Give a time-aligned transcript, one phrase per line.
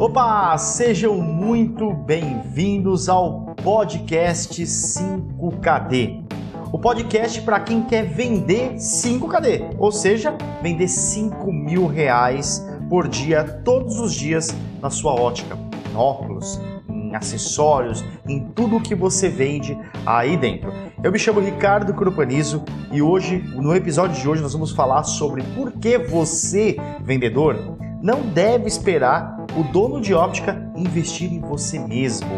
[0.00, 6.22] Opa, sejam muito bem-vindos ao podcast 5KD.
[6.70, 13.42] O podcast para quem quer vender 5KD, ou seja, vender 5 mil reais por dia,
[13.42, 15.58] todos os dias, na sua ótica,
[15.90, 19.76] em óculos, em acessórios, em tudo que você vende
[20.06, 20.72] aí dentro.
[21.02, 22.62] Eu me chamo Ricardo Crupanizo
[22.92, 28.22] e hoje, no episódio de hoje, nós vamos falar sobre por que você, vendedor, não
[28.22, 32.28] deve esperar o dono de óptica investir em você mesmo.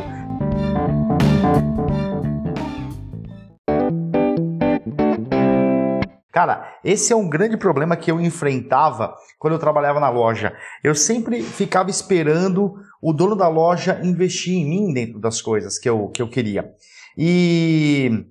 [6.32, 10.56] Cara, esse é um grande problema que eu enfrentava quando eu trabalhava na loja.
[10.82, 15.88] Eu sempre ficava esperando o dono da loja investir em mim dentro das coisas que
[15.88, 16.72] eu, que eu queria.
[17.18, 18.24] E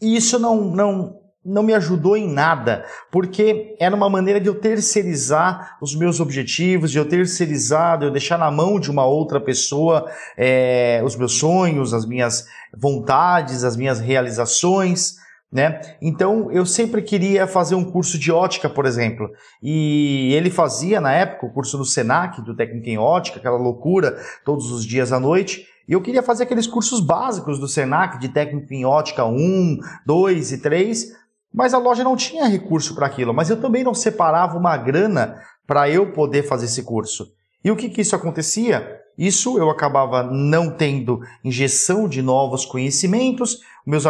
[0.00, 5.76] isso não, não, não me ajudou em nada, porque era uma maneira de eu terceirizar
[5.80, 10.10] os meus objetivos, de eu terceirizar, de eu deixar na mão de uma outra pessoa
[10.36, 15.14] é, os meus sonhos, as minhas vontades, as minhas realizações.
[15.52, 15.80] Né?
[16.02, 19.30] Então eu sempre queria fazer um curso de ótica, por exemplo,
[19.62, 24.18] e ele fazia na época o curso no Senac do técnico em ótica, aquela loucura
[24.44, 25.64] todos os dias à noite.
[25.88, 30.52] E eu queria fazer aqueles cursos básicos do Senac de técnico em ótica 1, 2
[30.52, 31.12] e 3,
[31.52, 35.40] mas a loja não tinha recurso para aquilo, mas eu também não separava uma grana
[35.66, 37.32] para eu poder fazer esse curso.
[37.64, 39.00] E o que, que isso acontecia?
[39.18, 44.04] Isso eu acabava não tendo injeção de novos conhecimentos, meus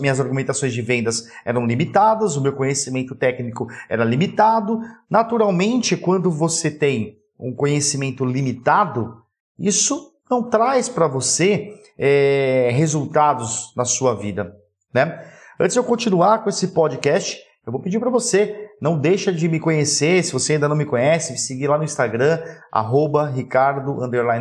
[0.00, 4.80] minhas argumentações de vendas eram limitadas, o meu conhecimento técnico era limitado.
[5.08, 9.22] Naturalmente, quando você tem um conhecimento limitado,
[9.58, 14.56] isso não traz para você é, resultados na sua vida.
[14.94, 15.20] Né?
[15.58, 19.48] Antes de eu continuar com esse podcast, eu vou pedir para você, não deixa de
[19.48, 22.38] me conhecer, se você ainda não me conhece, me seguir lá no Instagram,
[22.70, 23.96] arroba Ricardo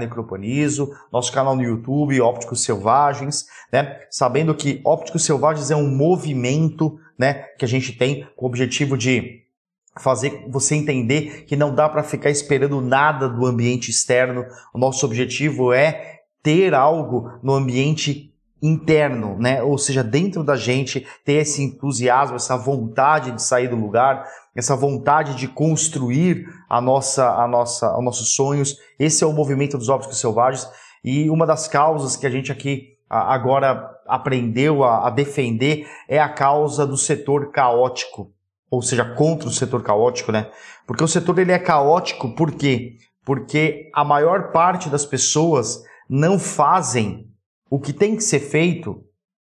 [0.09, 3.97] Cropanizo, nosso canal no YouTube, Ópticos Selvagens, né?
[4.09, 8.97] Sabendo que Ópticos Selvagens é um movimento, né, que a gente tem com o objetivo
[8.97, 9.43] de
[9.97, 14.45] fazer você entender que não dá para ficar esperando nada do ambiente externo.
[14.73, 18.32] O nosso objetivo é ter algo no ambiente
[18.63, 19.61] interno, né?
[19.61, 24.25] Ou seja, dentro da gente ter esse entusiasmo, essa vontade de sair do lugar,
[24.55, 28.77] essa vontade de construir a nossa, a nossa, os nossos sonhos.
[28.97, 30.65] Esse é o movimento dos ópticos selvagens
[31.03, 36.29] e uma das causas que a gente aqui agora aprendeu a, a defender é a
[36.29, 38.31] causa do setor caótico,
[38.71, 40.49] ou seja, contra o setor caótico, né?
[40.87, 42.95] Porque o setor ele é caótico por quê?
[43.25, 47.32] Porque a maior parte das pessoas não fazem
[47.73, 49.03] o que tem que ser feito,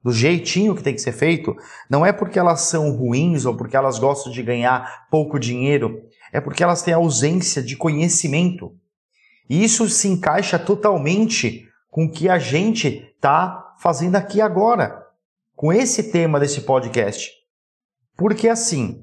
[0.05, 1.57] do jeitinho que tem que ser feito,
[1.89, 6.39] não é porque elas são ruins ou porque elas gostam de ganhar pouco dinheiro, é
[6.39, 8.77] porque elas têm ausência de conhecimento.
[9.49, 15.03] E isso se encaixa totalmente com o que a gente está fazendo aqui agora,
[15.57, 17.31] com esse tema desse podcast.
[18.19, 19.03] Porque assim,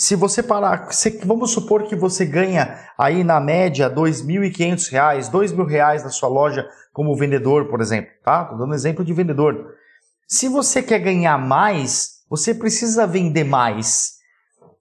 [0.00, 0.88] se você parar,
[1.26, 4.98] vamos supor que você ganha aí na média R$ 2.500, R$
[5.30, 8.46] 2.000 na sua loja como vendedor, por exemplo, tá?
[8.46, 9.74] Tô dando exemplo de vendedor.
[10.26, 14.12] Se você quer ganhar mais, você precisa vender mais.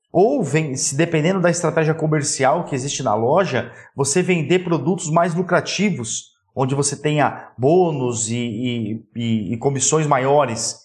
[0.09, 0.41] Ou,
[0.77, 6.73] se dependendo da estratégia comercial que existe na loja, você vender produtos mais lucrativos, onde
[6.73, 10.77] você tenha bônus e, e, e, e comissões maiores.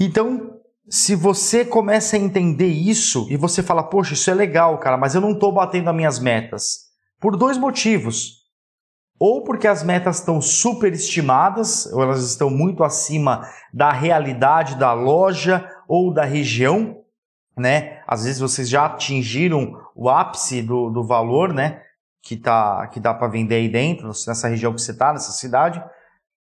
[0.00, 0.51] Então,
[0.92, 5.14] se você começa a entender isso e você fala, poxa, isso é legal, cara, mas
[5.14, 6.80] eu não estou batendo as minhas metas.
[7.18, 8.42] Por dois motivos.
[9.18, 15.66] Ou porque as metas estão superestimadas, ou elas estão muito acima da realidade da loja
[15.88, 16.98] ou da região,
[17.56, 18.02] né?
[18.06, 21.80] Às vezes vocês já atingiram o ápice do, do valor, né?
[22.22, 25.82] Que, tá, que dá para vender aí dentro, nessa região que você está, nessa cidade.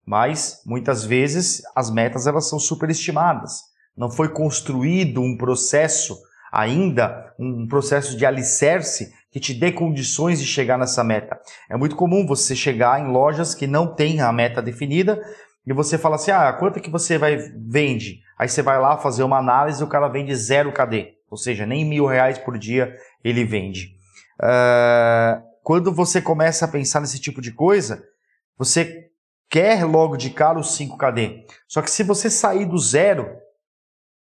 [0.05, 3.66] Mas muitas vezes as metas elas são superestimadas
[3.97, 6.17] não foi construído um processo
[6.51, 11.39] ainda, um processo de alicerce que te dê condições de chegar nessa meta.
[11.69, 15.21] É muito comum você chegar em lojas que não têm a meta definida
[15.65, 18.21] e você fala assim, ah, quanto que você vai vende?
[18.39, 21.65] Aí você vai lá fazer uma análise e o cara vende zero KD, ou seja,
[21.65, 23.97] nem mil reais por dia ele vende.
[24.39, 28.01] Uh, quando você começa a pensar nesse tipo de coisa,
[28.57, 29.07] você
[29.49, 31.45] quer logo de cara os 5 KD.
[31.67, 33.29] Só que se você sair do zero,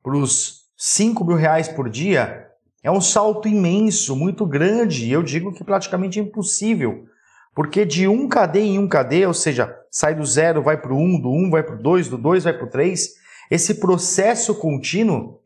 [0.06, 2.48] para os 5 mil reais por dia,
[2.84, 7.08] é um salto imenso, muito grande, e eu digo que praticamente impossível.
[7.56, 10.96] Porque de um KD em um KD, ou seja, sai do zero, vai para o
[10.96, 13.14] 1, um, do 1 um vai para o 2, do 2 vai para o 3,
[13.50, 15.40] esse processo contínuo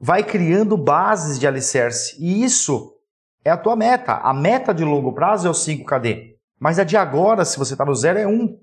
[0.00, 2.14] vai criando bases de alicerce.
[2.20, 2.96] E isso
[3.44, 4.18] é a tua meta.
[4.18, 6.36] A meta de longo prazo é o 5KD.
[6.60, 8.56] Mas a de agora, se você está no zero, é 1.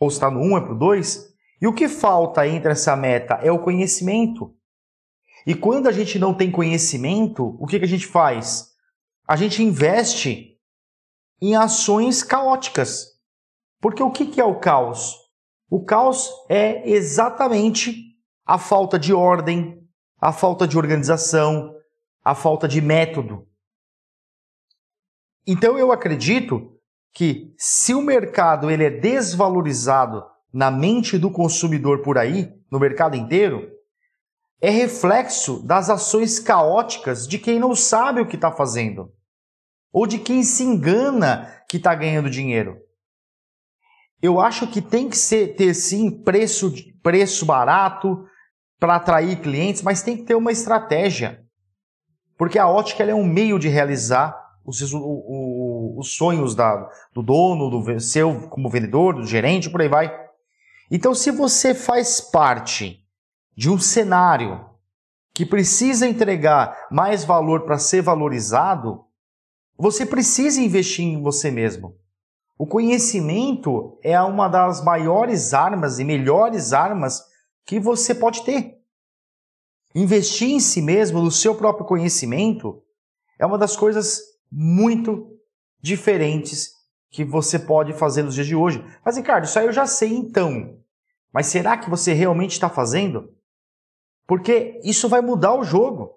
[0.00, 1.33] Ou está no 1, é para o 2.
[1.60, 4.54] E o que falta entre essa meta é o conhecimento.
[5.46, 8.72] E quando a gente não tem conhecimento, o que, que a gente faz?
[9.26, 10.58] A gente investe
[11.40, 13.14] em ações caóticas.
[13.80, 15.16] Porque o que, que é o caos?
[15.70, 18.14] O caos é exatamente
[18.46, 19.86] a falta de ordem,
[20.20, 21.74] a falta de organização,
[22.22, 23.46] a falta de método.
[25.46, 26.78] Então eu acredito
[27.12, 30.24] que se o mercado ele é desvalorizado
[30.54, 33.68] na mente do consumidor por aí, no mercado inteiro,
[34.60, 39.12] é reflexo das ações caóticas de quem não sabe o que está fazendo.
[39.92, 42.78] Ou de quem se engana que está ganhando dinheiro.
[44.22, 46.72] Eu acho que tem que ser, ter sim preço,
[47.02, 48.24] preço barato
[48.78, 51.44] para atrair clientes, mas tem que ter uma estratégia.
[52.38, 57.22] Porque a ótica é um meio de realizar os, o, o, os sonhos da, do
[57.22, 60.23] dono, do seu como vendedor, do gerente, por aí vai.
[60.90, 63.04] Então, se você faz parte
[63.56, 64.68] de um cenário
[65.32, 69.04] que precisa entregar mais valor para ser valorizado,
[69.76, 71.96] você precisa investir em você mesmo.
[72.56, 77.20] O conhecimento é uma das maiores armas e melhores armas
[77.66, 78.78] que você pode ter.
[79.94, 82.82] Investir em si mesmo, no seu próprio conhecimento,
[83.38, 84.20] é uma das coisas
[84.50, 85.36] muito
[85.80, 86.72] diferentes
[87.14, 88.84] que você pode fazer nos dias de hoje.
[89.04, 90.80] Mas, Ricardo, isso aí eu já sei então.
[91.32, 93.32] Mas será que você realmente está fazendo?
[94.26, 96.10] Porque isso vai mudar o jogo.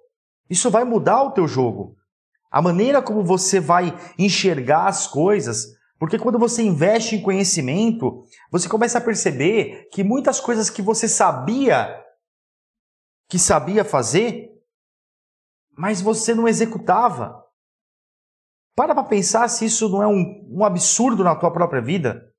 [0.49, 1.95] Isso vai mudar o teu jogo.
[2.49, 5.67] A maneira como você vai enxergar as coisas.
[5.99, 11.07] Porque quando você investe em conhecimento, você começa a perceber que muitas coisas que você
[11.07, 12.03] sabia
[13.29, 14.49] que sabia fazer,
[15.77, 17.45] mas você não executava.
[18.77, 22.31] Para para pensar se isso não é um, um absurdo na tua própria vida.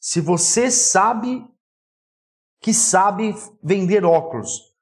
[0.00, 1.46] Se você sabe
[2.60, 3.32] que sabe
[3.62, 4.74] vender óculos,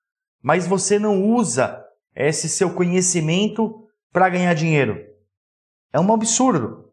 [0.43, 1.85] mas você não usa
[2.17, 5.05] esse seu conhecimento para ganhar dinheiro.
[5.93, 6.91] É um absurdo.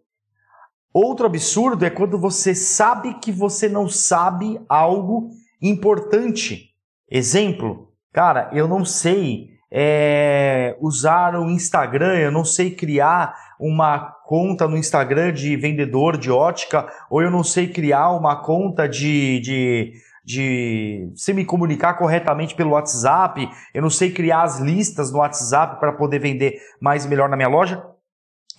[0.94, 5.30] Outro absurdo é quando você sabe que você não sabe algo
[5.62, 6.76] importante.
[7.10, 14.68] Exemplo, cara, eu não sei é, usar o Instagram, eu não sei criar uma conta
[14.68, 19.94] no Instagram de vendedor de ótica, ou eu não sei criar uma conta de, de
[20.30, 25.80] de se me comunicar corretamente pelo WhatsApp, eu não sei criar as listas no WhatsApp
[25.80, 27.84] para poder vender mais e melhor na minha loja.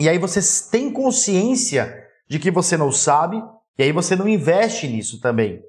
[0.00, 1.96] E aí você tem consciência
[2.28, 3.40] de que você não sabe,
[3.78, 5.62] e aí você não investe nisso também.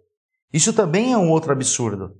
[0.52, 2.18] Isso também é um outro absurdo.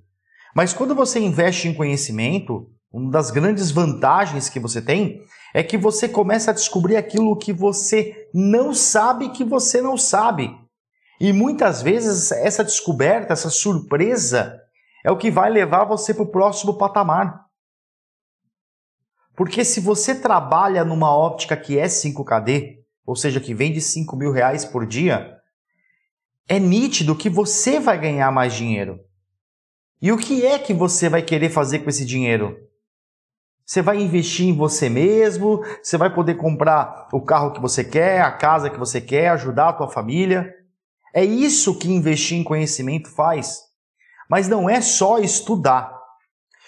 [0.56, 5.24] Mas quando você investe em conhecimento, uma das grandes vantagens que você tem
[5.54, 10.54] é que você começa a descobrir aquilo que você não sabe que você não sabe.
[11.20, 14.60] E muitas vezes essa descoberta, essa surpresa,
[15.06, 17.46] é o que vai levar você para o próximo patamar.
[19.36, 24.32] Porque se você trabalha numa óptica que é 5KD, ou seja, que vende 5 mil
[24.32, 25.38] reais por dia,
[26.48, 29.00] é nítido que você vai ganhar mais dinheiro.
[30.02, 32.58] E o que é que você vai querer fazer com esse dinheiro?
[33.72, 38.20] Você vai investir em você mesmo, você vai poder comprar o carro que você quer,
[38.22, 40.54] a casa que você quer, ajudar a tua família.
[41.16, 43.62] É isso que investir em conhecimento faz.
[44.30, 45.90] Mas não é só estudar.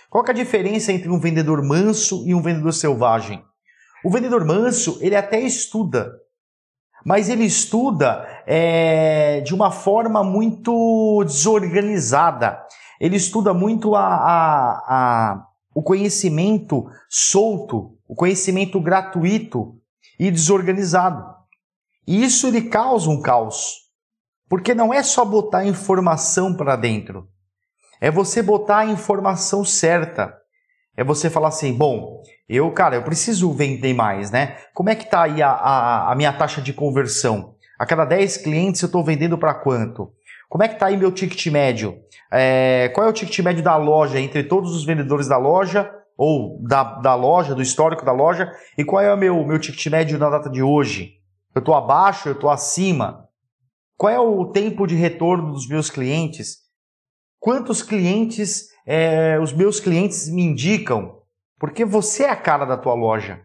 [0.10, 3.44] Qual é a diferença entre um vendedor manso e um vendedor selvagem?
[4.02, 6.10] O vendedor manso, ele até estuda,
[7.06, 12.64] mas ele estuda é, de uma forma muito desorganizada.
[12.98, 19.80] Ele estuda muito a, a, a, o conhecimento solto, o conhecimento gratuito
[20.20, 21.24] e desorganizado.
[22.08, 23.84] E isso ele causa um caos.
[24.50, 27.28] Porque não é só botar informação para dentro.
[28.00, 30.38] É você botar a informação certa.
[30.96, 34.58] É você falar assim, bom, eu, cara, eu preciso vender mais, né?
[34.74, 37.56] Como é que tá aí a, a, a minha taxa de conversão?
[37.80, 40.14] A cada 10 clientes eu estou vendendo para quanto?
[40.54, 41.98] Como é que tá aí meu ticket médio?
[42.32, 46.62] É, qual é o ticket médio da loja entre todos os vendedores da loja ou
[46.62, 48.52] da, da loja, do histórico da loja?
[48.78, 51.14] E qual é o meu, meu ticket médio na data de hoje?
[51.56, 53.28] Eu estou abaixo, eu estou acima?
[53.98, 56.58] Qual é o tempo de retorno dos meus clientes?
[57.40, 61.18] Quantos clientes é, os meus clientes me indicam?
[61.58, 63.42] Porque você é a cara da tua loja.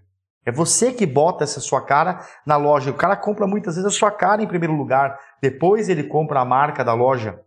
[0.48, 2.90] É você que bota essa sua cara na loja.
[2.90, 5.14] O cara compra muitas vezes a sua cara em primeiro lugar.
[5.42, 7.38] Depois ele compra a marca da loja.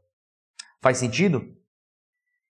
[0.80, 1.44] Faz sentido?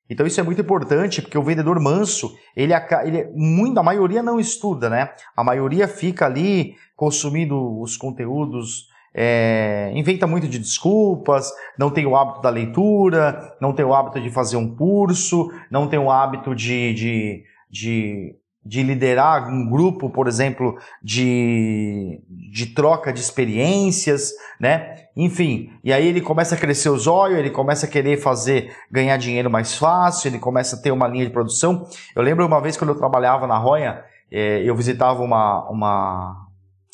[0.09, 2.73] Então isso é muito importante, porque o vendedor manso, ele,
[3.05, 5.13] ele muito, a maioria não estuda, né?
[5.37, 12.13] A maioria fica ali consumindo os conteúdos, é, inventa muito de desculpas, não tem o
[12.13, 16.53] hábito da leitura, não tem o hábito de fazer um curso, não tem o hábito
[16.53, 24.95] de, de, de de liderar um grupo, por exemplo, de, de troca de experiências, né?
[25.15, 29.17] Enfim, e aí ele começa a crescer os olhos, ele começa a querer fazer, ganhar
[29.17, 31.87] dinheiro mais fácil, ele começa a ter uma linha de produção.
[32.15, 36.47] Eu lembro uma vez quando eu trabalhava na Roya, eh, eu visitava uma, uma,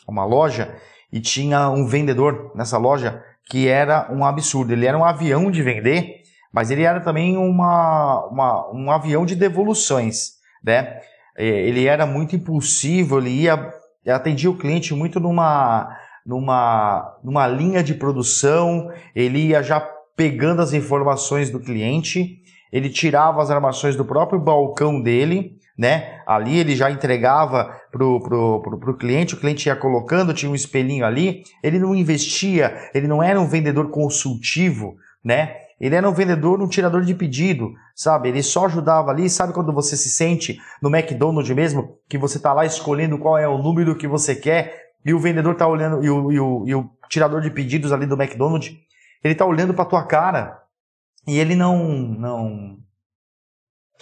[0.07, 0.73] uma loja
[1.11, 4.71] e tinha um vendedor nessa loja que era um absurdo.
[4.71, 6.21] Ele era um avião de vender,
[6.51, 10.31] mas ele era também uma, uma um avião de devoluções,
[10.63, 11.01] né?
[11.37, 13.73] É, ele era muito impulsivo, ele ia
[14.07, 19.79] atendia o cliente muito numa, numa, numa linha de produção, ele ia já
[20.15, 22.39] pegando as informações do cliente,
[22.71, 26.21] ele tirava as armações do próprio balcão dele, né?
[26.25, 30.55] Ali ele já entregava pro, pro, pro, pro cliente, o cliente ia colocando, tinha um
[30.55, 35.55] espelhinho ali, ele não investia, ele não era um vendedor consultivo, né?
[35.79, 38.29] Ele era um vendedor, um tirador de pedido, sabe?
[38.29, 39.29] Ele só ajudava ali.
[39.29, 43.47] Sabe quando você se sente no McDonald's mesmo, que você está lá escolhendo qual é
[43.47, 46.75] o número que você quer e o vendedor está olhando, e o, e, o, e
[46.75, 48.75] o tirador de pedidos ali do McDonald's,
[49.23, 50.61] ele está olhando para tua cara
[51.25, 52.77] e ele não, não,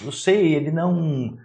[0.04, 1.38] eu sei, ele não,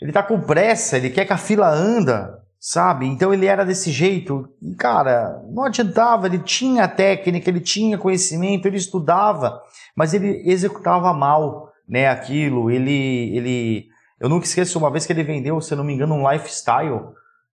[0.00, 3.06] ele está com pressa, ele quer que a fila anda, sabe?
[3.06, 4.48] Então ele era desse jeito.
[4.60, 9.60] E, cara, não adiantava, ele tinha técnica, ele tinha conhecimento, ele estudava,
[9.96, 12.70] mas ele executava mal, né, aquilo.
[12.70, 13.86] Ele ele
[14.20, 17.00] eu nunca esqueço uma vez que ele vendeu, se não me engano, um lifestyle,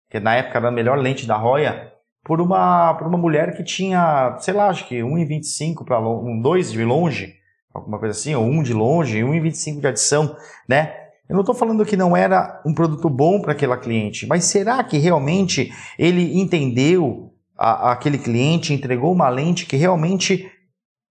[0.10, 1.91] que na época era a melhor lente da Roya,
[2.24, 6.72] por uma por uma mulher que tinha, sei lá, acho que 1,25 para um 2
[6.72, 7.36] de longe,
[7.74, 10.36] alguma coisa assim, ou 1 de longe, 1,25 de adição,
[10.70, 11.00] né?
[11.31, 14.83] Eu não estou falando que não era um produto bom para aquela cliente, mas será
[14.83, 20.51] que realmente ele entendeu a, aquele cliente, entregou uma lente que realmente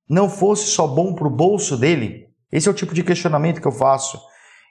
[0.07, 2.27] não fosse só bom para o bolso dele?
[2.53, 4.21] Esse é o tipo de questionamento que eu faço.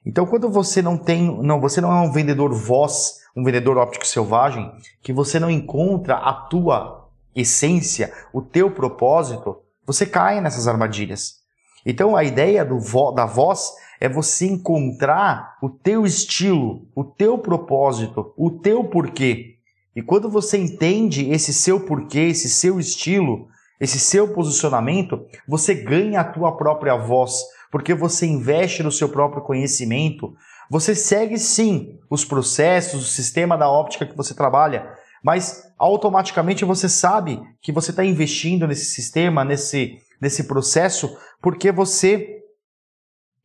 [0.06, 4.06] Então, quando você não tem, não, você não é um vendedor voz, um vendedor óptico
[4.06, 11.39] selvagem, que você não encontra a tua essência, o teu propósito, você cai nessas armadilhas.
[11.86, 18.34] Então, a ideia vo, da voz é você encontrar o teu estilo, o teu propósito,
[18.38, 19.56] o teu porquê.
[19.96, 23.48] E quando você entende esse seu porquê, esse seu estilo,
[23.80, 27.34] esse seu posicionamento, você ganha a tua própria voz,
[27.72, 30.34] porque você investe no seu próprio conhecimento.
[30.70, 34.88] Você segue sim os processos, o sistema da óptica que você trabalha,
[35.24, 42.40] mas automaticamente você sabe que você está investindo nesse sistema, nesse, nesse processo, porque você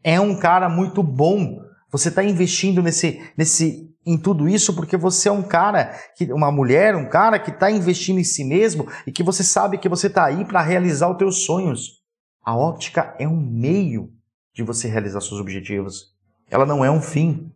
[0.02, 1.62] é um cara muito bom.
[1.90, 6.50] Você está investindo nesse, nesse, em tudo isso porque você é um cara, que, uma
[6.52, 10.08] mulher, um cara que está investindo em si mesmo e que você sabe que você
[10.08, 12.02] está aí para realizar os teus sonhos.
[12.44, 14.12] A óptica é um meio
[14.52, 16.14] de você realizar seus objetivos.
[16.50, 17.50] Ela não é um fim.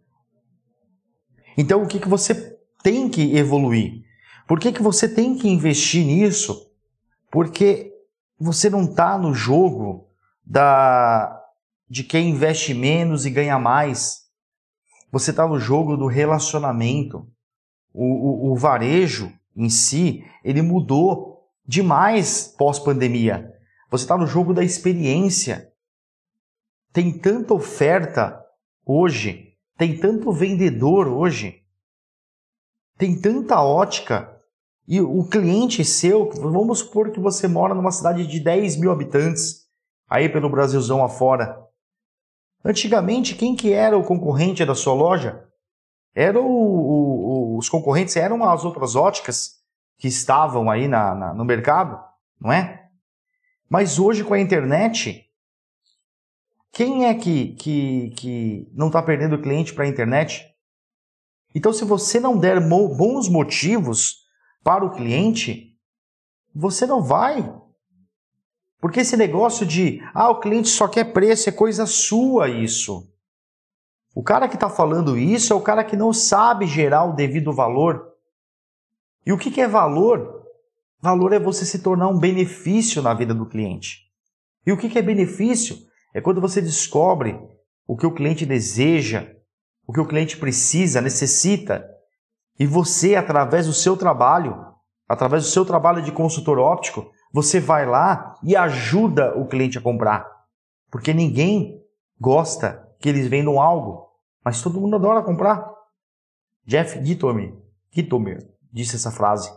[1.56, 4.02] Então, o que, que você tem que evoluir?
[4.46, 6.70] Por que, que você tem que investir nisso?
[7.30, 7.92] Porque
[8.38, 10.08] você não está no jogo
[10.44, 11.42] da,
[11.88, 14.28] de quem investe menos e ganha mais.
[15.10, 17.26] Você está no jogo do relacionamento.
[17.92, 23.52] O, o, o varejo em si, ele mudou demais pós-pandemia.
[23.90, 25.72] Você está no jogo da experiência.
[26.92, 28.40] Tem tanta oferta
[28.84, 31.62] hoje, tem tanto vendedor hoje,
[32.96, 34.37] tem tanta ótica.
[34.88, 39.66] E o cliente seu, vamos supor que você mora numa cidade de 10 mil habitantes,
[40.08, 41.62] aí pelo Brasilzão afora.
[42.64, 45.46] Antigamente, quem que era o concorrente da sua loja?
[46.14, 49.58] Era o, o, os concorrentes eram as outras óticas
[49.98, 52.02] que estavam aí na, na, no mercado,
[52.40, 52.88] não é?
[53.68, 55.28] Mas hoje com a internet,
[56.72, 60.46] quem é que, que, que não está perdendo cliente para a internet?
[61.54, 64.26] Então, se você não der bons motivos
[64.68, 65.74] para o cliente,
[66.54, 67.58] você não vai
[68.80, 73.10] porque esse negócio de, ah, o cliente só quer preço, é coisa sua isso.
[74.14, 77.50] O cara que está falando isso é o cara que não sabe gerar o devido
[77.50, 78.12] valor.
[79.24, 80.44] E o que, que é valor?
[81.00, 84.08] Valor é você se tornar um benefício na vida do cliente.
[84.66, 85.78] E o que, que é benefício?
[86.12, 87.40] É quando você descobre
[87.86, 89.34] o que o cliente deseja,
[89.86, 91.88] o que o cliente precisa, necessita,
[92.58, 94.66] e você, através do seu trabalho,
[95.08, 99.82] através do seu trabalho de consultor óptico, você vai lá e ajuda o cliente a
[99.82, 100.26] comprar.
[100.90, 101.80] Porque ninguém
[102.20, 104.08] gosta que eles vendam algo,
[104.44, 105.70] mas todo mundo adora comprar.
[106.66, 107.54] Jeff Gitomer,
[107.90, 109.50] Gitomer disse essa frase.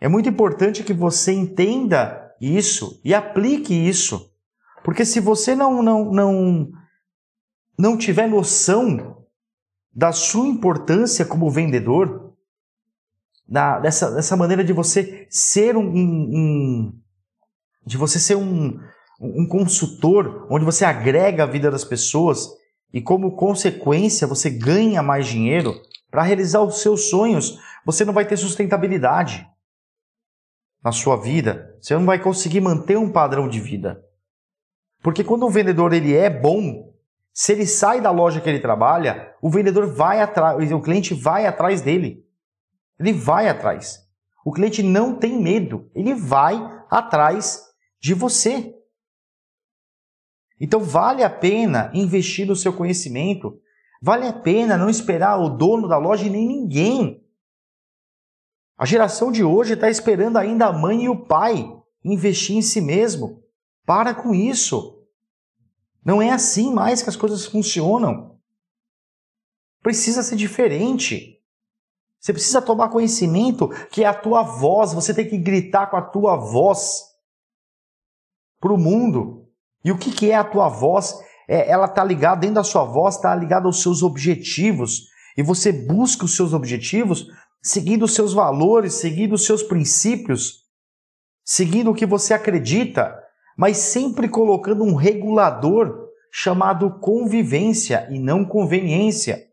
[0.00, 4.30] É muito importante que você entenda isso e aplique isso.
[4.84, 6.70] Porque se você não, não, não,
[7.78, 9.25] não tiver noção
[9.96, 12.34] da sua importância como vendedor,
[13.48, 17.00] da, dessa, dessa maneira de você ser um, um
[17.86, 18.78] de você ser um,
[19.18, 22.46] um consultor onde você agrega a vida das pessoas
[22.92, 25.74] e como consequência você ganha mais dinheiro
[26.10, 29.48] para realizar os seus sonhos, você não vai ter sustentabilidade
[30.84, 31.74] na sua vida.
[31.80, 34.04] Você não vai conseguir manter um padrão de vida.
[35.02, 36.92] Porque quando um vendedor ele é bom,
[37.38, 41.44] se ele sai da loja que ele trabalha, o vendedor vai atrás, o cliente vai
[41.44, 42.26] atrás dele.
[42.98, 44.08] Ele vai atrás.
[44.42, 46.56] O cliente não tem medo, ele vai
[46.90, 47.62] atrás
[48.00, 48.74] de você.
[50.58, 53.60] Então vale a pena investir no seu conhecimento,
[54.00, 57.22] vale a pena não esperar o dono da loja e nem ninguém.
[58.78, 61.70] A geração de hoje está esperando ainda a mãe e o pai
[62.02, 63.42] investir em si mesmo.
[63.84, 64.95] Para com isso.
[66.06, 68.38] Não é assim mais que as coisas funcionam.
[69.82, 71.42] Precisa ser diferente.
[72.20, 76.02] Você precisa tomar conhecimento que é a tua voz, você tem que gritar com a
[76.02, 77.02] tua voz
[78.60, 79.48] para o mundo.
[79.84, 81.12] E o que, que é a tua voz?
[81.48, 85.08] É, ela está ligada, dentro da sua voz, está ligada aos seus objetivos.
[85.36, 87.26] E você busca os seus objetivos
[87.60, 90.64] seguindo os seus valores, seguindo os seus princípios,
[91.44, 93.12] seguindo o que você acredita
[93.56, 99.46] mas sempre colocando um regulador chamado convivência e não conveniência.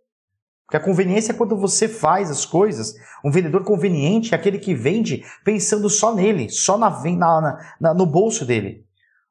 [0.65, 2.93] Porque a conveniência é quando você faz as coisas.
[3.23, 8.05] Um vendedor conveniente é aquele que vende pensando só nele, só na, na, na no
[8.05, 8.85] bolso dele.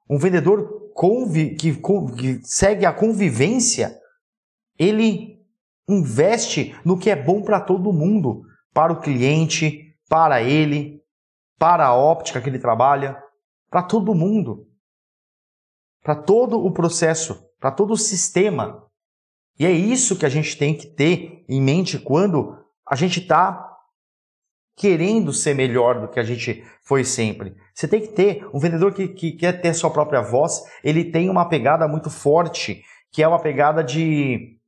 [0.08, 3.98] Um vendedor convi, que, que segue a convivência,
[4.78, 5.38] ele
[5.88, 11.02] investe no que é bom para todo mundo, para o cliente, para ele,
[11.58, 13.16] para a óptica que ele trabalha,
[13.72, 14.68] para todo mundo,
[16.02, 18.87] para todo o processo, para todo o sistema.
[19.58, 22.54] E é isso que a gente tem que ter em mente quando
[22.87, 23.70] a gente está
[24.76, 27.56] querendo ser melhor do que a gente foi sempre.
[27.74, 31.30] Você tem que ter um vendedor que, que quer ter sua própria voz, ele tem
[31.30, 34.58] uma pegada muito forte, que é uma pegada de,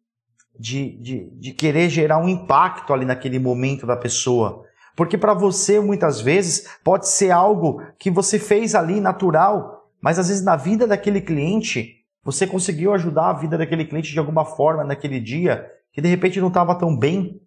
[0.59, 4.65] de, de, de querer gerar um impacto ali naquele momento da pessoa.
[4.97, 10.29] Porque para você, muitas vezes, pode ser algo que você fez ali natural, mas às
[10.29, 14.85] vezes na vida daquele cliente, você conseguiu ajudar a vida daquele cliente de alguma forma
[14.85, 17.41] naquele dia, que de repente não estava tão bem.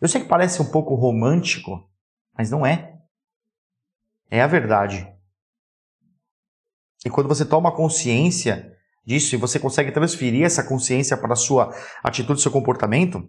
[0.00, 1.88] Eu sei que parece um pouco romântico,
[2.36, 2.98] mas não é.
[4.30, 5.06] É a verdade.
[7.04, 11.74] E quando você toma consciência disso e você consegue transferir essa consciência para a sua
[12.02, 13.28] atitude, seu comportamento,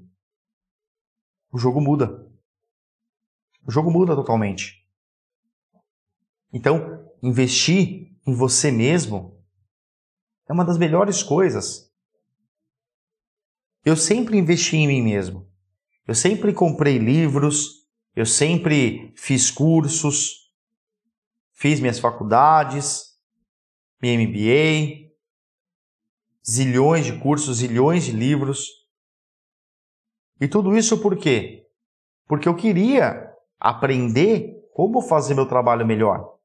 [1.52, 2.31] o jogo muda.
[3.66, 4.86] O jogo muda totalmente.
[6.52, 9.40] Então, investir em você mesmo
[10.48, 11.92] é uma das melhores coisas.
[13.86, 15.50] Eu sempre investi em mim mesmo.
[16.08, 20.52] Eu sempre comprei livros, eu sempre fiz cursos,
[21.54, 23.18] fiz minhas faculdades,
[24.02, 25.12] minha MBA,
[26.48, 28.68] zilhões de cursos, zilhões de livros.
[30.40, 31.68] E tudo isso por quê?
[32.28, 33.31] Porque eu queria
[33.62, 36.36] aprender como fazer meu trabalho melhor.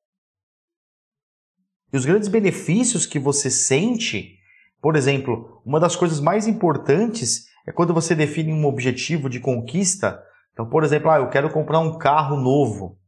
[1.93, 4.37] E os grandes benefícios que você sente,
[4.83, 10.23] por exemplo, uma das coisas mais importantes é quando você define um objetivo de conquista.
[10.53, 12.99] Então, por exemplo, ah, eu quero comprar um carro novo.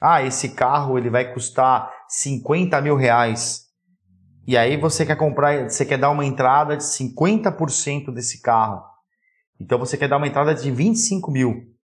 [0.00, 3.66] Ah, esse carro ele vai custar 50 mil reais.
[4.46, 8.82] E aí você quer comprar, você quer dar uma entrada de 50% desse carro.
[9.60, 11.77] Então você quer dar uma entrada de 25 mil.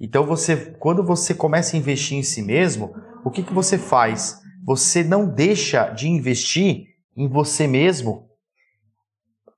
[0.00, 4.40] Então você, quando você começa a investir em si mesmo, o que, que você faz?
[4.64, 8.26] Você não deixa de investir em você mesmo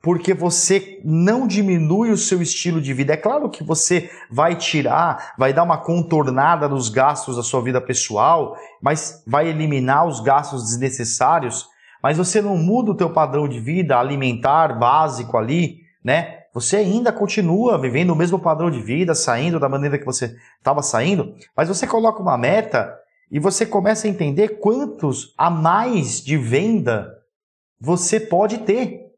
[0.03, 3.15] porque você não diminui o seu estilo de vida.
[3.15, 7.81] É claro que você vai tirar, vai dar uma contornada nos gastos da sua vida
[7.81, 11.67] pessoal, mas vai eliminar os gastos desnecessários,
[12.03, 16.38] mas você não muda o teu padrão de vida alimentar básico ali, né?
[16.59, 20.83] Você ainda continua vivendo o mesmo padrão de vida, saindo da maneira que você estava
[20.83, 22.99] saindo, mas você coloca uma meta
[23.31, 27.17] e você começa a entender quantos a mais de venda
[27.81, 29.13] você pode ter.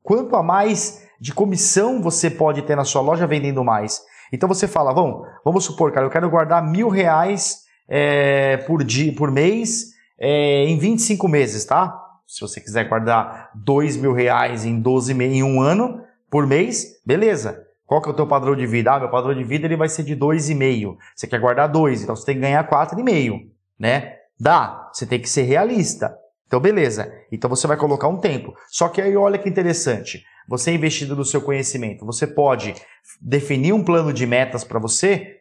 [0.00, 4.00] Quanto a mais de comissão você pode ter na sua loja vendendo mais.
[4.32, 9.12] Então você fala, vamos, vamos supor, cara, eu quero guardar mil reais é, por, dia,
[9.12, 12.00] por mês é, em 25 meses, tá?
[12.28, 17.64] Se você quiser guardar dois mil reais em 12 em um ano por mês, beleza.
[17.86, 18.92] Qual que é o teu padrão de vida?
[18.92, 20.96] Ah, meu padrão de vida ele vai ser de 2,5.
[21.16, 24.16] Você quer guardar 2, então você tem que ganhar 4,5, né?
[24.38, 26.14] Dá, você tem que ser realista.
[26.46, 27.12] Então, beleza.
[27.30, 28.54] Então você vai colocar um tempo.
[28.68, 30.24] Só que aí olha que interessante.
[30.48, 32.06] Você é investido no seu conhecimento.
[32.06, 32.74] Você pode
[33.20, 35.40] definir um plano de metas para você,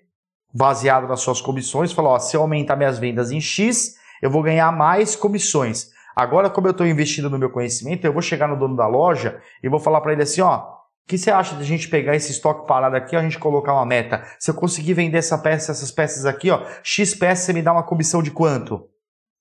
[0.54, 4.43] baseado nas suas comissões, falar, ó, se eu aumentar minhas vendas em X, eu vou
[4.43, 5.91] ganhar mais comissões.
[6.15, 9.39] Agora, como eu estou investindo no meu conhecimento, eu vou chegar no dono da loja
[9.63, 10.77] e vou falar para ele assim, ó,
[11.08, 13.74] o que você acha de a gente pegar esse estoque parado aqui a gente colocar
[13.74, 14.26] uma meta?
[14.38, 17.72] Se eu conseguir vender essa peça, essas peças aqui, ó, X peças, você me dá
[17.72, 18.89] uma comissão de quanto?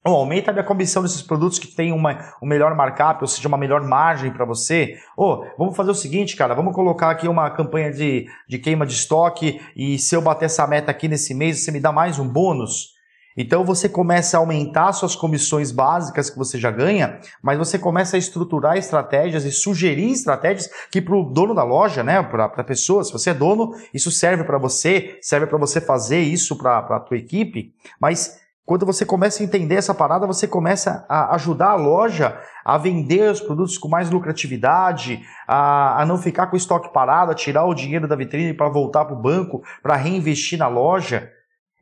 [0.07, 3.49] Ou aumenta a minha comissão desses produtos que tem uma, um melhor markup, ou seja,
[3.49, 4.95] uma melhor margem para você.
[5.17, 8.93] Ou vamos fazer o seguinte, cara, vamos colocar aqui uma campanha de, de queima de
[8.93, 12.29] estoque e se eu bater essa meta aqui nesse mês, você me dá mais um
[12.29, 12.96] bônus?
[13.37, 18.17] Então você começa a aumentar suas comissões básicas que você já ganha, mas você começa
[18.17, 22.65] a estruturar estratégias e sugerir estratégias que para o dono da loja, né, para a
[22.65, 26.79] pessoa, se você é dono, isso serve para você, serve para você fazer isso para
[26.79, 31.71] a tua equipe, mas quando você começa a entender essa parada, você começa a ajudar
[31.71, 36.57] a loja a vender os produtos com mais lucratividade, a, a não ficar com o
[36.57, 40.59] estoque parado, a tirar o dinheiro da vitrine para voltar para o banco, para reinvestir
[40.59, 41.31] na loja.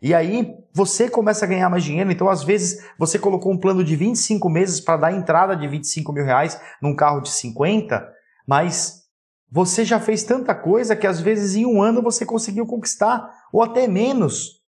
[0.05, 2.13] E aí você começa a ganhar mais dinheiro.
[2.13, 6.13] Então, às vezes, você colocou um plano de 25 meses para dar entrada de 25
[6.13, 8.07] mil reais num carro de 50,
[8.47, 9.05] mas
[9.51, 13.63] você já fez tanta coisa que às vezes em um ano você conseguiu conquistar, ou
[13.63, 14.61] até menos.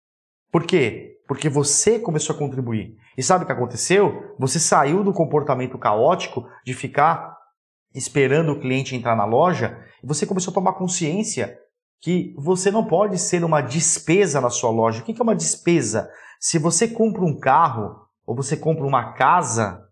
[0.51, 1.19] Por quê?
[1.29, 2.97] Porque você começou a contribuir.
[3.15, 4.35] E sabe o que aconteceu?
[4.39, 7.37] Você saiu do comportamento caótico de ficar
[7.95, 11.59] esperando o cliente entrar na loja e você começou a tomar consciência
[12.01, 15.01] que você não pode ser uma despesa na sua loja.
[15.01, 16.11] O que é uma despesa?
[16.41, 19.89] Se você compra um carro ou você compra uma casa,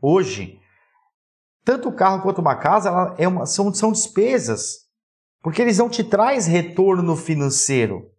[0.00, 0.58] hoje,
[1.64, 4.86] tanto o carro quanto uma casa é uma, são, são despesas,
[5.42, 8.10] porque eles não te traz retorno financeiro.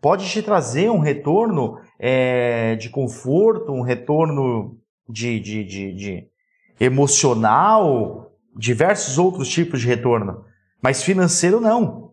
[0.00, 4.78] Pode te trazer um retorno é, de conforto, um retorno
[5.08, 6.30] de, de, de, de
[6.78, 10.44] emocional, diversos outros tipos de retorno.
[10.82, 12.12] Mas financeiro não.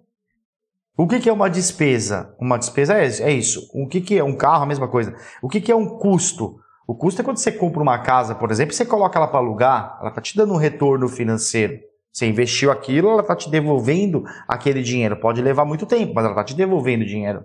[0.97, 2.33] O que, que é uma despesa?
[2.39, 3.69] Uma despesa é, é isso.
[3.73, 4.63] O que, que é um carro?
[4.63, 5.15] A mesma coisa.
[5.41, 6.57] O que, que é um custo?
[6.87, 9.97] O custo é quando você compra uma casa, por exemplo, você coloca ela para alugar,
[9.99, 11.79] ela está te dando um retorno financeiro.
[12.13, 15.19] Você investiu aquilo, ela está te devolvendo aquele dinheiro.
[15.19, 17.43] Pode levar muito tempo, mas ela está te devolvendo dinheiro.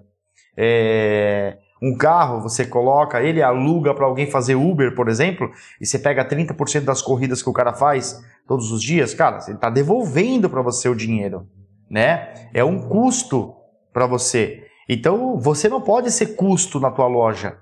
[0.56, 1.58] É...
[1.82, 6.28] Um carro, você coloca, ele aluga para alguém fazer Uber, por exemplo, e você pega
[6.28, 10.60] 30% das corridas que o cara faz todos os dias, cara, ele está devolvendo para
[10.60, 11.48] você o dinheiro,
[11.88, 12.34] né?
[12.52, 13.54] É um custo
[13.92, 14.66] para você.
[14.88, 17.58] Então, você não pode ser custo na tua loja.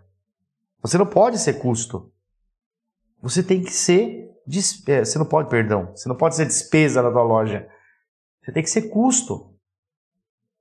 [0.82, 2.10] Você não pode ser custo.
[3.22, 4.28] Você tem que ser
[4.86, 7.68] é, você não pode, perdão, você não pode ser despesa na tua loja.
[8.42, 9.54] Você tem que ser custo.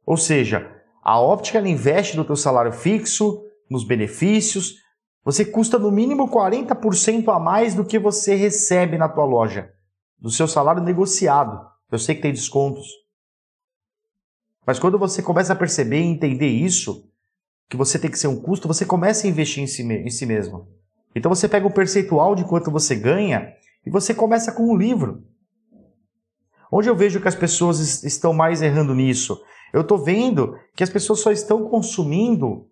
[0.06, 0.70] Ou seja,
[1.02, 4.76] a óptica investe no teu salário fixo, nos benefícios,
[5.24, 9.72] você custa no mínimo 40% a mais do que você recebe na tua loja,
[10.18, 11.68] do seu salário negociado.
[11.92, 12.88] Eu sei que tem descontos.
[14.66, 17.10] Mas quando você começa a perceber e entender isso,
[17.70, 20.26] que você tem que ser um custo, você começa a investir em si, em si
[20.26, 20.68] mesmo.
[21.16, 23.54] Então você pega o percentual de quanto você ganha
[23.86, 25.24] e você começa com um livro.
[26.72, 29.42] Onde eu vejo que as pessoas estão mais errando nisso?
[29.74, 32.70] Eu estou vendo que as pessoas só estão consumindo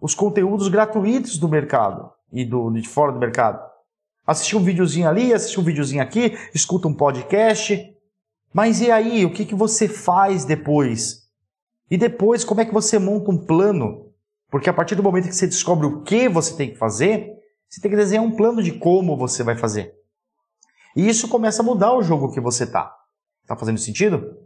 [0.00, 3.66] os conteúdos gratuitos do mercado e do, de fora do mercado.
[4.26, 7.94] Assistir um videozinho ali, assistir um videozinho aqui, escuta um podcast.
[8.52, 11.28] Mas e aí, o que, que você faz depois?
[11.90, 14.12] E depois, como é que você monta um plano?
[14.50, 17.32] Porque a partir do momento que você descobre o que você tem que fazer,
[17.68, 19.94] você tem que desenhar um plano de como você vai fazer.
[20.96, 22.94] E isso começa a mudar o jogo que você tá.
[23.46, 24.36] Tá fazendo sentido?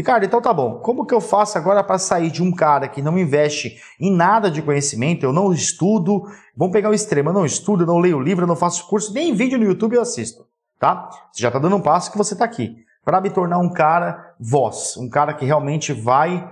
[0.00, 0.78] Ricardo, então tá bom.
[0.78, 4.50] Como que eu faço agora para sair de um cara que não investe em nada
[4.50, 6.22] de conhecimento, eu não estudo,
[6.56, 9.12] vamos pegar o extremo, eu não estudo, eu não leio livro, eu não faço curso,
[9.12, 10.46] nem vídeo no YouTube eu assisto,
[10.78, 11.10] tá?
[11.30, 12.76] Você já está dando um passo que você está aqui.
[13.04, 16.48] Para me tornar um cara voz, um cara que realmente vai,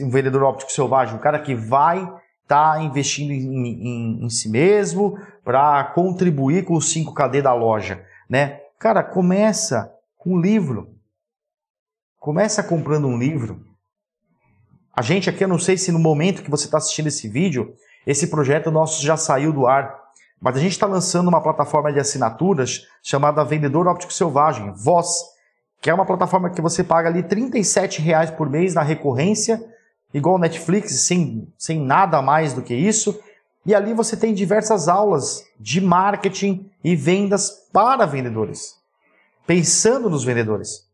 [0.00, 1.98] um vendedor óptico selvagem, um cara que vai
[2.42, 8.02] estar tá investindo em, em, em si mesmo para contribuir com o 5KD da loja,
[8.28, 8.58] né?
[8.76, 10.97] Cara, começa com um livro
[12.18, 13.64] Começa comprando um livro.
[14.92, 17.76] A gente aqui, eu não sei se no momento que você está assistindo esse vídeo,
[18.04, 19.96] esse projeto nosso já saiu do ar,
[20.40, 25.08] mas a gente está lançando uma plataforma de assinaturas chamada Vendedor Óptico Selvagem, Voz,
[25.80, 29.64] que é uma plataforma que você paga ali R$ reais por mês na recorrência,
[30.12, 33.20] igual Netflix, sem, sem nada mais do que isso.
[33.64, 38.74] E ali você tem diversas aulas de marketing e vendas para vendedores,
[39.46, 40.87] pensando nos vendedores.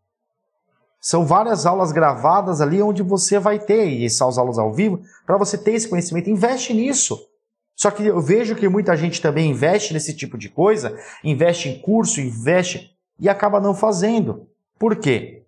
[1.04, 5.36] São várias aulas gravadas ali onde você vai ter, e essas aulas ao vivo, para
[5.36, 6.30] você ter esse conhecimento.
[6.30, 7.28] Investe nisso.
[7.76, 11.78] Só que eu vejo que muita gente também investe nesse tipo de coisa, investe em
[11.78, 14.48] curso, investe e acaba não fazendo.
[14.78, 15.44] Por quê?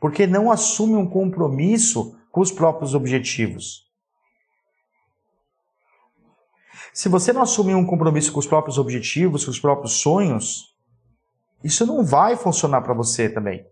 [0.00, 3.86] Porque não assume um compromisso com os próprios objetivos.
[6.94, 10.74] Se você não assumir um compromisso com os próprios objetivos, com os próprios sonhos,
[11.62, 13.66] isso não vai funcionar para você também.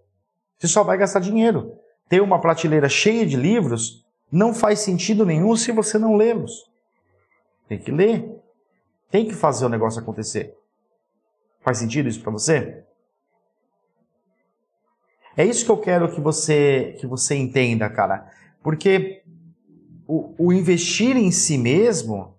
[0.63, 1.77] Você só vai gastar dinheiro.
[2.09, 6.71] Ter uma prateleira cheia de livros não faz sentido nenhum se você não lê-los.
[7.67, 8.41] Tem que ler.
[9.11, 10.57] Tem que fazer o negócio acontecer.
[11.63, 12.85] Faz sentido isso para você?
[15.37, 18.31] É isso que eu quero que você que você entenda, cara.
[18.63, 19.25] Porque
[20.07, 22.37] o, o investir em si mesmo,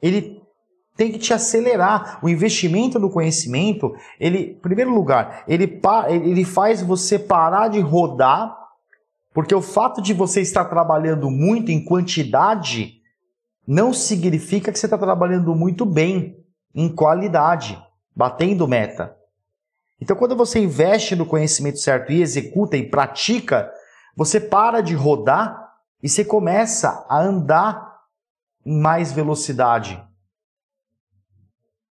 [0.00, 0.39] ele
[1.00, 2.18] tem que te acelerar.
[2.22, 8.54] O investimento no conhecimento, ele, em primeiro lugar, ele, ele faz você parar de rodar,
[9.32, 13.00] porque o fato de você estar trabalhando muito em quantidade
[13.66, 16.36] não significa que você está trabalhando muito bem
[16.74, 17.82] em qualidade,
[18.14, 19.16] batendo meta.
[19.98, 23.72] Então, quando você investe no conhecimento certo e executa e pratica,
[24.14, 25.66] você para de rodar
[26.02, 27.90] e você começa a andar
[28.66, 30.09] em mais velocidade.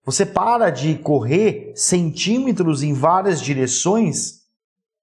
[0.05, 4.43] Você para de correr centímetros em várias direções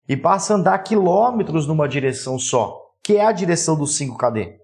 [0.07, 4.59] e passa a andar quilômetros numa direção só, que é a direção do 5KD.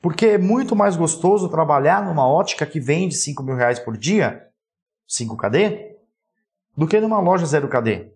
[0.00, 4.46] Porque é muito mais gostoso trabalhar numa ótica que vende 5 mil reais por dia
[5.08, 5.96] 5KD
[6.76, 8.12] do que numa loja 0KD.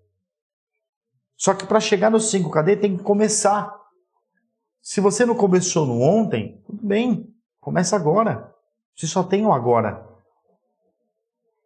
[1.36, 3.74] Só que para chegar no 5KD tem que começar.
[4.80, 8.51] Se você não começou no ontem, tudo bem, começa agora.
[8.96, 10.06] Você só tem o agora.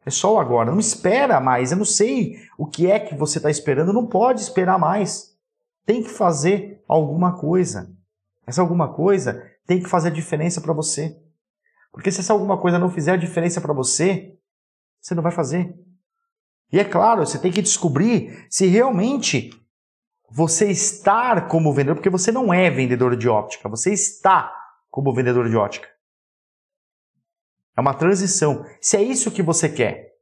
[0.05, 0.71] É só o agora.
[0.71, 1.73] Não espera mais.
[1.73, 3.93] Eu não sei o que é que você está esperando.
[3.93, 5.37] Não pode esperar mais.
[5.85, 7.93] Tem que fazer alguma coisa.
[8.47, 11.21] Essa alguma coisa tem que fazer a diferença para você.
[11.93, 14.39] Porque se essa alguma coisa não fizer a diferença para você,
[15.01, 15.75] você não vai fazer.
[16.73, 19.51] E é claro, você tem que descobrir se realmente
[20.31, 24.53] você estar como vendedor, porque você não é vendedor de óptica, você está
[24.91, 25.89] como vendedor de óptica.
[27.77, 28.65] É uma transição.
[28.81, 30.17] Se é isso que você quer.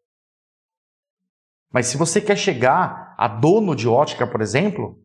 [1.72, 5.00] Mas se você quer chegar a dono de ótica, por exemplo,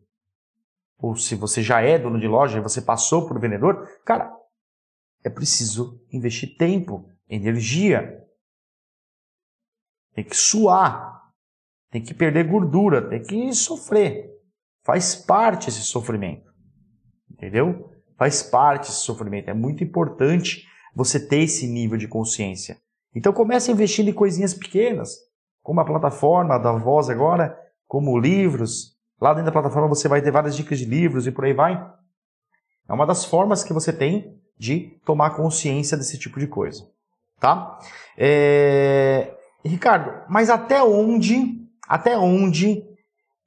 [0.98, 4.32] ou se você já é dono de loja e você passou por vendedor, cara,
[5.24, 8.20] é preciso investir tempo, energia,
[10.12, 11.32] tem que suar,
[11.90, 14.30] tem que perder gordura, tem que sofrer.
[14.82, 16.52] Faz parte esse sofrimento.
[17.30, 17.90] Entendeu?
[18.16, 19.48] Faz parte esse sofrimento.
[19.48, 20.69] É muito importante
[21.00, 22.76] você ter esse nível de consciência.
[23.14, 25.16] Então comece investindo em coisinhas pequenas,
[25.62, 27.58] como a plataforma da Voz agora,
[27.88, 28.98] como livros.
[29.18, 31.74] Lá dentro da plataforma você vai ter várias dicas de livros e por aí vai.
[32.86, 36.86] É uma das formas que você tem de tomar consciência desse tipo de coisa.
[37.40, 37.78] Tá?
[38.16, 39.32] É...
[39.64, 42.84] Ricardo, mas até onde, até onde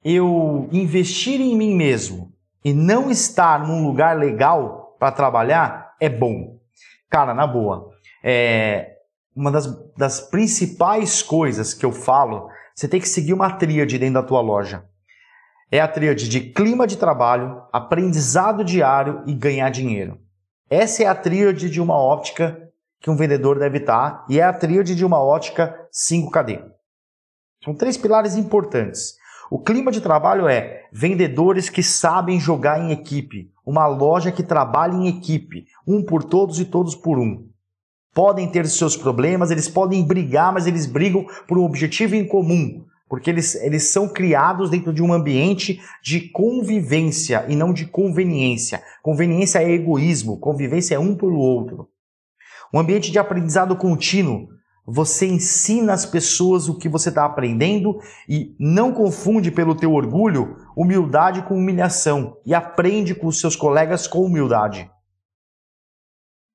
[0.04, 2.32] eu investir em mim mesmo
[2.64, 6.58] e não estar num lugar legal para trabalhar é bom?
[7.10, 7.90] Cara, na boa,
[8.22, 8.94] é
[9.34, 14.14] uma das, das principais coisas que eu falo, você tem que seguir uma tríade dentro
[14.14, 14.84] da tua loja.
[15.70, 20.20] É a tríade de clima de trabalho, aprendizado diário e ganhar dinheiro.
[20.70, 22.60] Essa é a tríade de uma óptica
[23.00, 26.64] que um vendedor deve estar e é a tríade de uma ótica 5KD.
[27.62, 29.16] São três pilares importantes.
[29.50, 34.94] O clima de trabalho é vendedores que sabem jogar em equipe, uma loja que trabalha
[34.94, 37.48] em equipe, um por todos e todos por um.
[38.12, 42.84] Podem ter seus problemas, eles podem brigar, mas eles brigam por um objetivo em comum,
[43.08, 48.82] porque eles, eles são criados dentro de um ambiente de convivência e não de conveniência.
[49.02, 51.88] Conveniência é egoísmo, convivência é um pelo outro.
[52.72, 54.48] Um ambiente de aprendizado contínuo.
[54.86, 57.98] Você ensina as pessoas o que você está aprendendo
[58.28, 64.06] e não confunde pelo teu orgulho humildade com humilhação e aprende com os seus colegas
[64.06, 64.90] com humildade.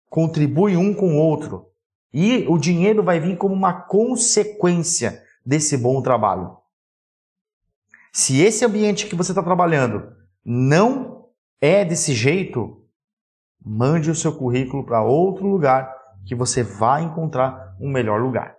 [0.10, 1.68] Contribui um com o outro
[2.14, 6.58] e o dinheiro vai vir como uma consequência desse bom trabalho.
[8.12, 10.12] Se esse ambiente que você está trabalhando
[10.44, 11.30] não
[11.62, 12.84] é desse jeito,
[13.64, 15.94] mande o seu currículo para outro lugar
[16.26, 18.59] que você vai encontrar um melhor lugar.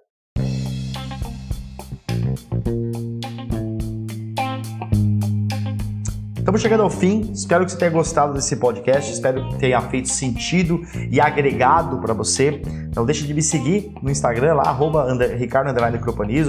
[6.51, 7.31] Estamos chegando ao fim.
[7.33, 9.13] Espero que você tenha gostado desse podcast.
[9.13, 12.61] Espero que tenha feito sentido e agregado para você.
[12.93, 15.07] Não deixe de me seguir no Instagram, lá, arroba
[15.39, 15.73] Ricardo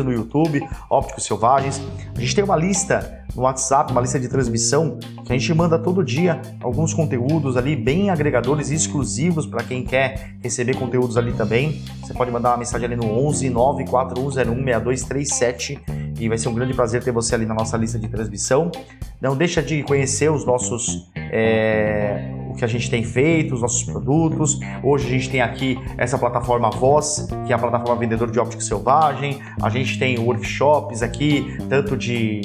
[0.04, 1.80] no YouTube, Ópticos Selvagens.
[2.18, 5.78] A gente tem uma lista no WhatsApp, uma lista de transmissão que a gente manda
[5.78, 11.32] todo dia alguns conteúdos ali bem agregadores e exclusivos para quem quer receber conteúdos ali
[11.34, 11.80] também.
[12.02, 16.74] Você pode mandar uma mensagem ali no 11 94101 6237 e vai ser um grande
[16.74, 18.72] prazer ter você ali na nossa lista de transmissão.
[19.20, 23.84] Não deixa de conhecer os nossos é, o que a gente tem feito, os nossos
[23.84, 24.60] produtos.
[24.84, 28.62] Hoje a gente tem aqui essa plataforma Voz, que é a plataforma vendedor de óptica
[28.62, 29.42] selvagem.
[29.62, 32.42] A gente tem workshops aqui, tanto de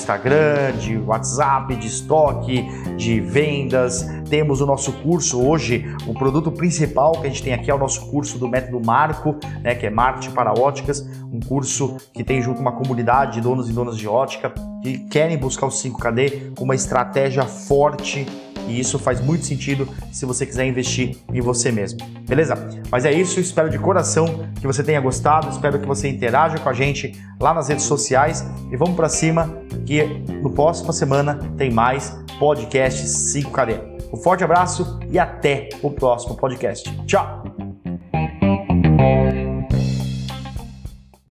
[0.00, 2.62] Instagram, de WhatsApp, de estoque,
[2.96, 4.06] de vendas.
[4.28, 7.78] Temos o nosso curso hoje, o produto principal que a gente tem aqui é o
[7.78, 12.40] nosso curso do método Marco, né, que é Marketing para Óticas, um curso que tem
[12.40, 16.64] junto uma comunidade de donos e donas de ótica que querem buscar o 5KD com
[16.64, 18.26] uma estratégia forte
[18.68, 21.98] e isso faz muito sentido se você quiser investir em você mesmo.
[22.26, 22.54] Beleza?
[22.90, 26.68] Mas é isso, espero de coração que você tenha gostado, espero que você interaja com
[26.68, 30.04] a gente lá nas redes sociais e vamos para cima que
[30.42, 33.90] no próxima semana tem mais podcast 5KD.
[34.12, 36.90] Um forte abraço e até o próximo podcast.
[37.06, 37.44] Tchau!